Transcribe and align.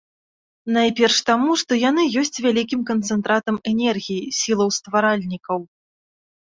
Найперш 0.77 1.17
таму, 1.29 1.51
што 1.63 1.71
яны 1.89 2.07
ёсць 2.23 2.41
вялікім 2.47 2.81
канцэнтратам 2.93 3.63
энергіі, 3.75 4.27
сілаў 4.43 4.69
стваральнікаў. 4.83 5.59